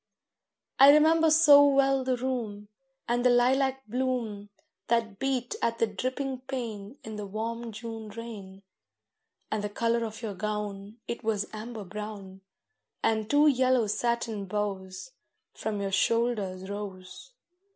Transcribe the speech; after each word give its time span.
I 0.79 0.91
remember 0.91 1.29
so 1.29 1.63
well 1.63 2.03
the 2.03 2.17
room, 2.17 2.69
And 3.07 3.23
the 3.23 3.29
lilac 3.29 3.85
bloom 3.85 4.49
That 4.87 5.19
beat 5.19 5.53
at 5.61 5.77
the 5.77 5.85
dripping 5.85 6.39
pane 6.39 6.97
In 7.03 7.17
the 7.17 7.27
warm 7.27 7.71
June 7.71 8.09
rain; 8.09 8.63
And 9.51 9.63
the 9.63 9.69
colour 9.69 10.03
of 10.03 10.23
your 10.23 10.33
gown, 10.33 10.97
It 11.07 11.23
was 11.23 11.45
amber 11.53 11.83
brown, 11.83 12.41
And 13.03 13.29
two 13.29 13.45
yellow 13.45 13.85
satin 13.85 14.45
bows 14.45 15.11
From 15.53 15.79
your 15.79 15.91
shoulders 15.91 16.67
rose. 16.67 17.33